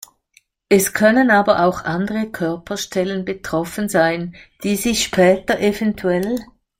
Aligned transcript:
Es 0.67 0.93
können 0.95 1.29
aber 1.29 1.63
auch 1.63 1.83
andere 1.85 2.25
Körperstellen 2.31 3.23
betroffen 3.23 3.87
sein, 3.87 4.33
die 4.63 4.75
sich 4.75 5.03
später 5.03 5.59
evtl. 5.59 6.39